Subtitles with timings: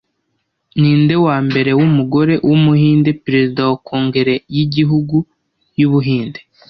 [0.81, 5.17] Ninde wambere wumugore wumuhinde Perezida wa kongere yigihugu
[5.79, 6.39] yu Buhinde